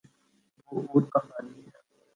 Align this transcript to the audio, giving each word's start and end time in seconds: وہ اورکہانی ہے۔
وہ 0.71 0.79
اورکہانی 0.91 1.59
ہے۔ 1.65 1.79